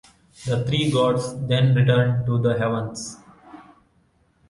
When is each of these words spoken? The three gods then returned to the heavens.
The 0.47 0.65
three 0.65 0.89
gods 0.89 1.35
then 1.45 1.75
returned 1.75 2.25
to 2.25 2.41
the 2.41 2.57
heavens. 2.57 3.17